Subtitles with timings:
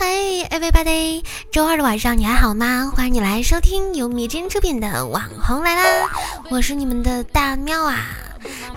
[0.00, 2.92] Hey everybody，周二的晚上你还好吗？
[2.94, 6.08] 欢迎你来收听由米真出品的网红来啦！
[6.50, 8.06] 我是你们的大喵啊，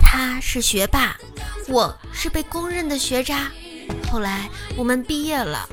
[0.00, 1.16] 他是学霸，
[1.68, 3.52] 我是被公认的学渣。
[4.10, 5.68] 后来我们毕业了，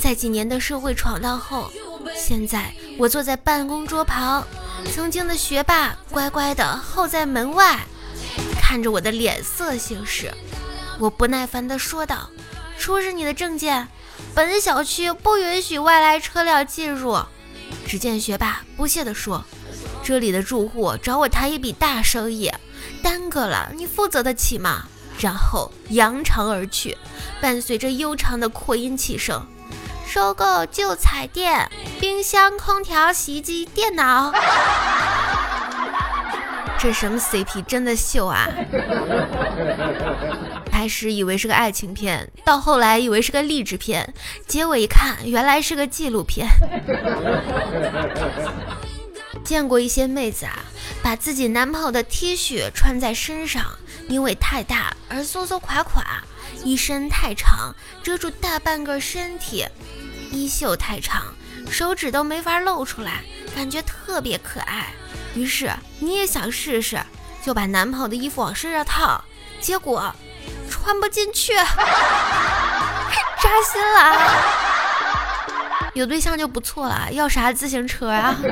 [0.00, 1.70] 在几年的社会闯荡后，
[2.16, 4.42] 现在我坐在办公桌旁，
[4.94, 7.78] 曾经的学霸乖乖的候在门外，
[8.58, 10.32] 看着我的脸色行事。
[10.98, 12.30] 我不耐烦地说道
[12.78, 13.86] ：“出示你的证件，
[14.34, 17.18] 本小区不允许外来车辆进入。”
[17.86, 19.44] 只见学霸不屑地说
[20.02, 22.50] ：“这里的住户找我谈一笔大生意，
[23.02, 24.84] 耽搁了，你负责得起吗？”
[25.20, 26.96] 然后扬长而去，
[27.40, 29.46] 伴随着悠长的扩音器声
[30.06, 34.32] ：“收购旧彩电、冰箱、空调、洗衣机、电脑。
[36.80, 38.48] ”这什么 CP 真的秀啊！
[40.74, 44.12] 开始以为是个爱情片，到后来以为是个励志片，
[44.48, 46.48] 结尾一看原来是个纪录片。
[49.46, 50.64] 见过一些妹子啊，
[51.00, 53.64] 把自己男朋友的 T 恤穿在身上，
[54.08, 56.02] 因为太大而松松垮垮；
[56.64, 57.72] 衣身太长，
[58.02, 59.64] 遮住大半个身体；
[60.32, 61.22] 衣袖太长，
[61.70, 63.22] 手指都没法露出来，
[63.54, 64.92] 感觉特别可爱。
[65.36, 66.98] 于是你也想试试，
[67.44, 69.22] 就把男朋友的衣服往身上套，
[69.60, 70.12] 结果
[70.84, 74.20] 穿不进去， 扎心了。
[75.94, 78.36] 有对象就不错了，要啥自行车啊？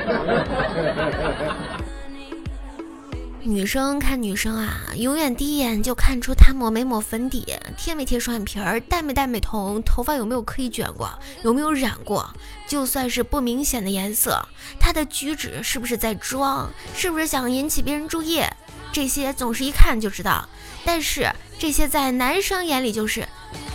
[3.44, 7.44] 女生看女生啊，永远第一眼就看出她抹没抹粉底，
[7.76, 11.10] 贴没贴双眼皮儿，戴没戴美瞳，头发有没有刻意卷过，
[11.42, 12.32] 有没有染过。
[12.66, 14.40] 就算是不明显的颜色，
[14.80, 18.42] 她的举止是不是在装，是不是想引起别人注意，
[18.90, 20.48] 这些总是一看就知道。
[20.84, 23.22] 但是这些在男生眼里就是，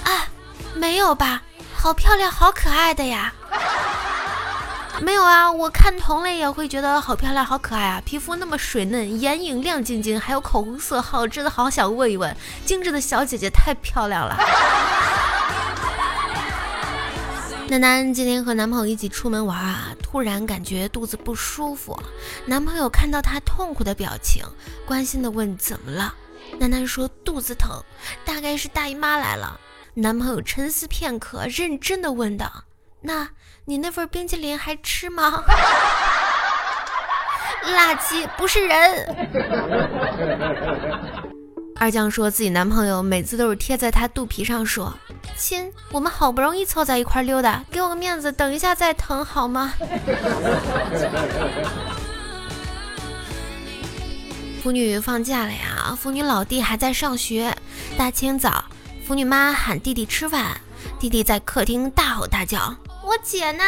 [0.04, 0.28] 啊，
[0.76, 1.42] 没有吧？
[1.76, 3.34] 好漂亮，好可爱的呀。
[5.00, 8.02] 没有啊，我看同类也会觉得好漂亮、好可爱啊！
[8.04, 14.36] 皮肤那么水嫩，眼影亮晶晶，还有口红色号，真的好想问一问，精致的小姐姐太漂亮了。
[17.70, 22.02] 楠楠今天和男朋友一起出门玩啊，突然感觉肚子不舒服，
[22.48, 24.44] 男朋友看到她痛苦的表情，
[24.84, 26.12] 关心的问怎么了？
[26.60, 27.82] 楠楠说肚子疼，
[28.26, 29.60] 大概是大姨妈来了。
[29.94, 32.64] 男朋友沉思片刻，认真的问道。
[33.02, 33.30] 那
[33.66, 35.44] 你那份冰淇淋还吃吗？
[37.66, 39.28] 垃圾不是人。
[41.80, 44.92] 二酱说自己男朋友每次都是贴在他肚皮上说
[45.38, 49.74] ：“亲，我们好不容易凑在一块溜达，给我个面子，等一下再疼好吗？”
[54.68, 57.56] 腐女放假了呀，腐女老弟还在上学。
[57.98, 58.66] 大清早，
[59.08, 60.60] 腐女妈喊弟弟吃饭，
[61.00, 62.76] 弟弟在客厅大吼大叫。
[63.02, 63.64] 我姐呢？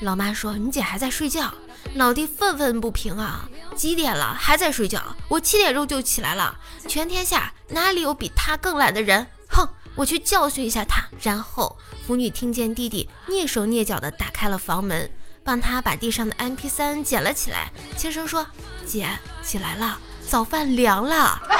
[0.00, 1.54] 老妈说你姐还在睡觉。
[1.94, 3.48] 老弟愤愤不平啊！
[3.76, 5.00] 几点了还在睡觉？
[5.28, 6.58] 我七点钟就起来了。
[6.88, 9.24] 全天下哪里有比他更懒的人？
[9.46, 9.68] 哼！
[9.94, 11.04] 我去教训一下他。
[11.22, 15.08] 然后腐女听见弟弟蹑手蹑脚地打开了房门，
[15.44, 18.44] 帮他把地上的 MP3 捡了起来，轻声说
[18.84, 19.08] ：“姐，
[19.44, 19.96] 起来了，
[20.28, 21.40] 早饭凉了。”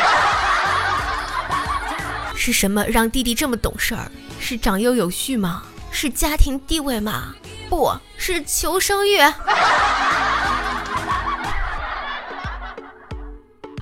[2.36, 4.10] 是什么让弟弟这么懂事儿？
[4.40, 5.62] 是长幼有序吗？
[5.90, 7.34] 是家庭地位吗？
[7.70, 9.18] 不是求生欲。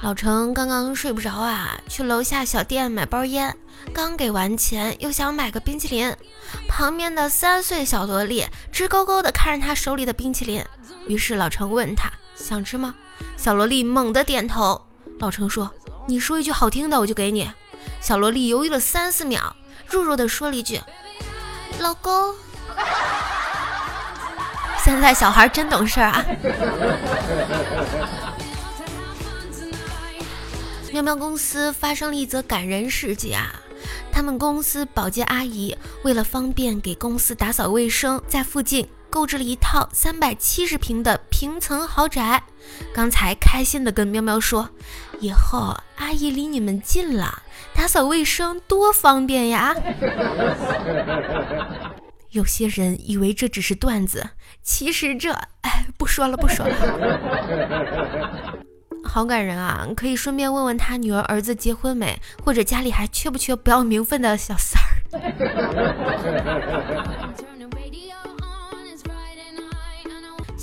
[0.02, 3.56] 老程刚刚睡不着啊，去楼下小店买包烟，
[3.92, 6.14] 刚给完钱，又想买个冰淇淋。
[6.68, 10.64] 旁边的三岁小萝莉直勾勾的看着他手里的冰淇淋，
[11.06, 12.94] 于是老程问他想吃吗？
[13.36, 14.82] 小萝莉猛地点头。
[15.18, 15.70] 老程说
[16.08, 17.48] ：“你说一句好听的，我就给你。”
[18.00, 19.54] 小萝莉犹豫了三四秒，
[19.88, 20.80] 弱弱的说了一句。
[21.78, 22.34] 老公，
[24.84, 26.22] 现在小孩真懂事啊！
[30.92, 33.54] 喵喵公司发生了一则感人事迹啊！
[34.12, 35.74] 他们公司保洁阿姨
[36.04, 42.42] 为了方便给公司打扫卫生，在附近购置了一套三百七十平的平层豪宅。
[42.94, 44.70] 刚才开心的跟喵喵说
[45.20, 47.42] ：“以后阿姨离你们近了。”
[47.76, 49.76] 打扫卫生多方便呀！
[52.30, 54.30] 有些人以为这只是段子，
[54.62, 55.30] 其实这……
[55.60, 56.74] 哎，不说了，不说了。
[59.04, 59.86] 好感人啊！
[59.94, 64.88] 可以顺便问问他女儿儿子结婚没，或者家里还缺不缺不要名分的小三儿？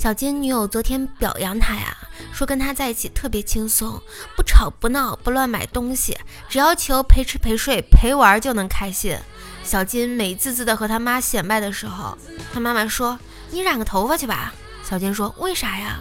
[0.00, 1.94] 小金女友昨天表扬他呀。
[2.32, 4.00] 说跟他在一起特别轻松，
[4.34, 6.18] 不吵不闹不乱买东西，
[6.48, 9.14] 只要求陪吃陪睡陪玩就能开心。
[9.62, 12.16] 小金美滋滋的和他妈显摆的时候，
[12.50, 13.18] 他妈妈说
[13.52, 16.00] ：“你染个头发去吧。”小金说：“为啥呀？”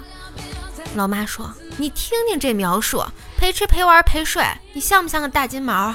[0.96, 3.04] 老妈说：“你听听这描述，
[3.38, 4.42] 陪吃陪玩陪睡，
[4.72, 5.94] 你像不像个大金毛？”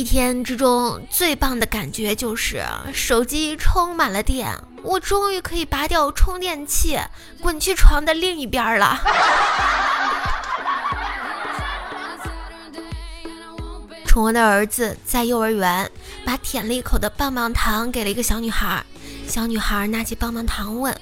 [0.00, 2.64] 一天之中最棒的感觉就是
[2.94, 4.50] 手机充满了电，
[4.82, 6.98] 我终于可以拔掉充电器，
[7.42, 8.98] 滚去床的另一边了。
[14.08, 15.90] 宠我的儿子在幼儿园
[16.24, 18.82] 把舔了一口的棒棒糖给了一个小女孩，
[19.28, 20.98] 小女孩拿起棒棒糖问：“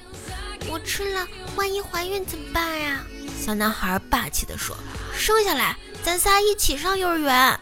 [0.69, 1.25] 我吃了，
[1.55, 2.99] 万一怀孕怎么办呀？”
[3.39, 4.75] 小男孩霸气地说
[5.15, 7.57] ：“生下来，咱仨一起上幼儿园。”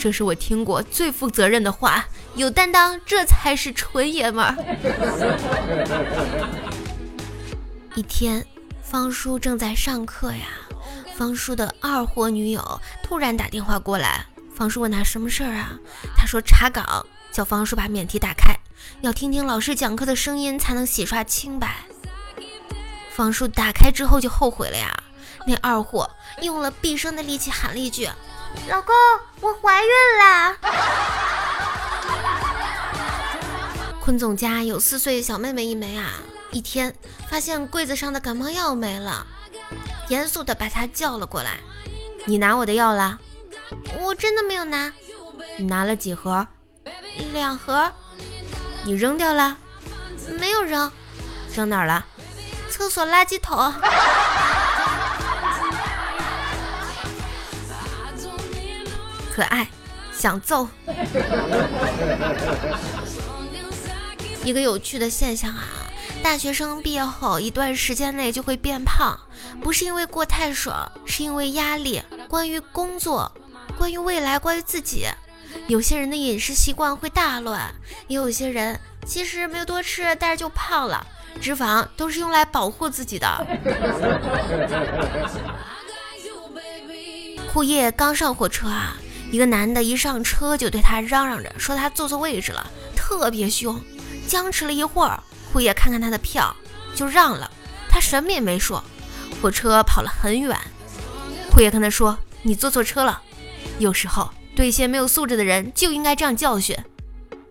[0.00, 4.56] 这是我听过最负责任的话，有担当，这才是纯爷们儿。
[7.94, 8.46] 一天，
[8.82, 10.46] 方叔正在上课呀，
[11.14, 14.24] 方叔的二货女友突然打电话过来，
[14.54, 15.78] 方叔问他什么事儿啊？
[16.16, 18.56] 他说查岗，叫方叔把免提打开，
[19.02, 21.76] 要听听老师讲课的声音才能洗刷清白。
[23.12, 25.02] 方叔打开之后就后悔了呀，
[25.46, 26.08] 那二货
[26.40, 28.08] 用了毕生的力气喊了一句。
[28.68, 28.94] 老公，
[29.40, 30.56] 我怀孕啦！
[34.00, 36.12] 坤总家有四岁小妹妹一枚啊，
[36.50, 36.94] 一天
[37.28, 39.26] 发现柜子上的感冒药没了，
[40.08, 41.58] 严肃的把她叫了过来。
[42.26, 43.18] 你拿我的药了？
[44.00, 44.92] 我真的没有拿。
[45.56, 46.46] 你拿了几盒？
[47.32, 47.90] 两盒。
[48.84, 49.56] 你扔掉了？
[50.38, 50.90] 没有扔。
[51.54, 52.04] 扔哪儿了？
[52.68, 53.72] 厕所垃圾桶。
[59.40, 59.66] 可爱，
[60.12, 60.68] 想揍。
[64.44, 65.64] 一个有趣的现象啊，
[66.22, 69.18] 大学生毕业后一段时间内就会变胖，
[69.62, 72.02] 不是因为过太爽，是因为压力。
[72.28, 73.32] 关于工作，
[73.78, 75.06] 关于未来，关于自己，
[75.68, 77.74] 有些人的饮食习惯会大乱，
[78.06, 81.06] 也有些人其实没有多吃，但是就胖了。
[81.40, 83.26] 脂肪都是用来保护自己的。
[87.50, 88.96] 枯叶刚上火车啊。
[89.30, 93.80] 一个男的一上车就对他嚷嚷着说他坐错位置了，特别凶。
[94.26, 95.22] 僵持了一会儿，
[95.52, 96.54] 库爷看看他的票
[96.94, 97.50] 就让了，
[97.88, 98.82] 他什么也没说。
[99.40, 100.58] 火车跑了很远，
[101.50, 103.22] 库爷跟他说：“你坐错车了。”
[103.78, 106.76] 有时候对一些没有素质的人就应该这样教训。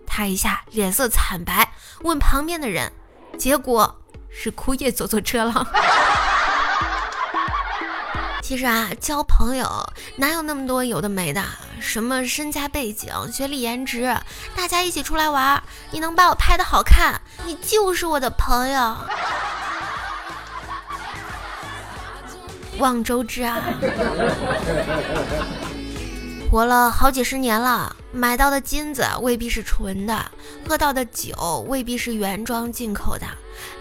[0.05, 1.71] 他一下脸色惨白，
[2.01, 2.91] 问旁边的人，
[3.37, 3.99] 结果
[4.29, 5.67] 是枯叶坐错车了。
[8.41, 11.43] 其实啊，交朋友哪有那么多有的没的？
[11.81, 14.15] 什么身家背景、学历、颜值，
[14.55, 15.61] 大家一起出来玩，
[15.91, 18.95] 你能把我拍的好看，你就是我的朋友。
[22.77, 23.57] 望周知啊，
[26.49, 30.31] 活了好几十年了，买到的金子未必是纯的，
[30.67, 33.27] 喝到的酒未必是原装进口的，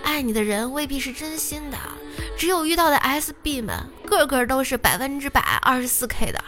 [0.03, 1.79] 爱你的人未必是真心的。
[2.37, 6.43] 只有遇到的 SB 们，个个都是百分之百二十四 K 的。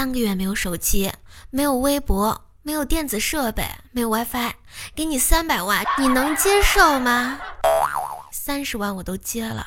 [0.00, 1.12] 三个月没有手机，
[1.50, 4.50] 没有微博，没有电子设备，没有 WiFi，
[4.94, 7.38] 给你三百万，你能接受吗？
[8.32, 9.66] 三十万我都接了，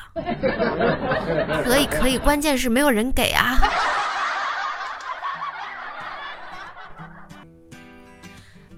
[1.62, 3.60] 可以可以，关键是没有人给啊。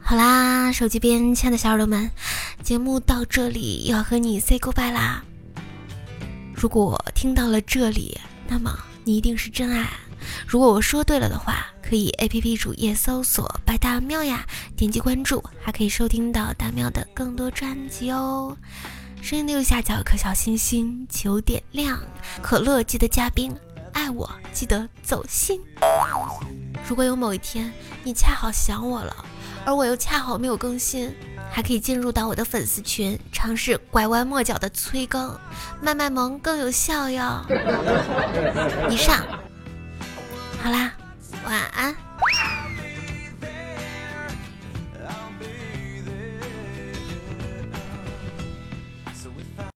[0.03, 2.11] 好啦，手机边亲爱的小耳朵们，
[2.63, 5.25] 节目到这里要和你 say goodbye 啦。
[6.55, 9.89] 如果听到了这里，那么你一定是真爱。
[10.45, 14.45] 如果我说对了的话，可以 A P P 主页搜索“白大喵呀”，
[14.77, 18.57] 点击关注，还可以收听到大喵的更多专辑哦。
[19.23, 22.01] 声音的右下角有颗小星星，求点亮。
[22.43, 23.57] 可乐记得加冰，
[23.93, 25.61] 爱我记得走心。
[26.89, 27.73] 如果有某一天
[28.05, 29.25] 你恰好想我了。
[29.65, 31.13] 而我又恰好没有更新，
[31.51, 35.37] 还可以进入到我的粉丝群，尝试拐弯抹角的催更，
[35.83, 37.45] 卖卖萌更有效哟。
[38.89, 39.27] 以上，
[40.67, 40.91] 好啦，
[41.45, 42.06] 晚安。